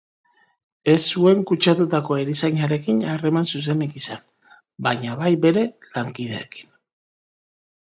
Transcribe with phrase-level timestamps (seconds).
[0.93, 4.25] Ez zuen kutsatutako erizainarekin harreman zuzenik izan,
[4.89, 6.75] baina bai bere lankideekin.